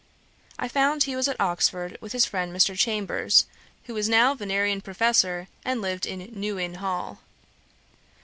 [0.57, 2.75] I found he was at Oxford, with his friend Mr.
[2.75, 3.45] Chambers,
[3.83, 7.19] who was now Vinerian Professor, and lived in New Inn Hall.